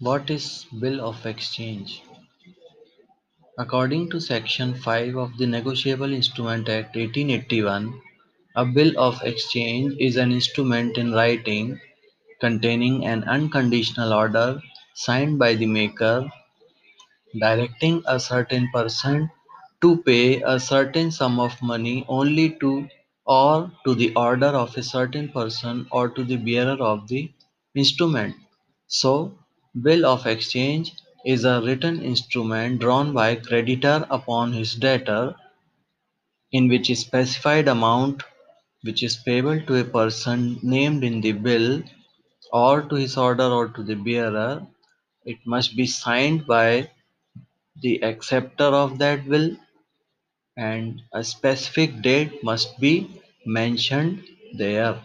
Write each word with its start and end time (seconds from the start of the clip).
What 0.00 0.30
is 0.30 0.66
bill 0.80 1.00
of 1.06 1.24
exchange? 1.26 2.02
According 3.56 4.10
to 4.10 4.20
Section 4.20 4.74
5 4.74 5.16
of 5.16 5.38
the 5.38 5.46
Negotiable 5.46 6.12
Instrument 6.12 6.68
Act 6.68 6.96
1881, 6.96 8.00
a 8.56 8.64
bill 8.64 8.98
of 8.98 9.22
exchange 9.22 9.94
is 10.00 10.16
an 10.16 10.32
instrument 10.32 10.98
in 10.98 11.12
writing 11.12 11.78
containing 12.40 13.06
an 13.06 13.22
unconditional 13.24 14.12
order 14.12 14.60
signed 14.94 15.38
by 15.38 15.54
the 15.54 15.66
maker 15.66 16.28
directing 17.38 18.02
a 18.06 18.18
certain 18.18 18.70
person 18.72 19.30
to 19.82 20.02
pay 20.04 20.40
a 20.42 20.58
certain 20.58 21.10
sum 21.10 21.38
of 21.38 21.60
money 21.62 22.06
only 22.08 22.56
to 22.58 22.88
or 23.26 23.70
to 23.84 23.94
the 23.94 24.14
order 24.14 24.46
of 24.46 24.76
a 24.78 24.82
certain 24.82 25.28
person 25.28 25.86
or 25.90 26.08
to 26.08 26.24
the 26.24 26.36
bearer 26.36 26.82
of 26.82 27.06
the 27.08 27.30
instrument. 27.74 28.34
So, 28.88 29.39
bill 29.82 30.06
of 30.06 30.26
exchange 30.26 30.92
is 31.26 31.44
a 31.44 31.60
written 31.60 32.00
instrument 32.02 32.78
drawn 32.78 33.12
by 33.12 33.34
creditor 33.34 34.06
upon 34.08 34.52
his 34.52 34.76
debtor 34.76 35.34
in 36.52 36.68
which 36.68 36.90
a 36.90 36.94
specified 36.94 37.66
amount 37.66 38.22
which 38.82 39.02
is 39.02 39.16
payable 39.16 39.60
to 39.62 39.76
a 39.80 39.84
person 39.84 40.58
named 40.62 41.02
in 41.02 41.20
the 41.22 41.32
bill 41.32 41.82
or 42.52 42.82
to 42.82 42.94
his 42.96 43.16
order 43.16 43.44
or 43.44 43.68
to 43.68 43.82
the 43.82 43.94
bearer. 43.96 44.66
It 45.24 45.38
must 45.46 45.76
be 45.76 45.86
signed 45.86 46.46
by 46.46 46.90
the 47.82 48.02
acceptor 48.04 48.64
of 48.84 48.98
that 48.98 49.26
will 49.26 49.56
and 50.56 51.02
a 51.12 51.24
specific 51.24 52.02
date 52.02 52.44
must 52.44 52.78
be 52.78 53.20
mentioned 53.44 54.22
there 54.56 55.02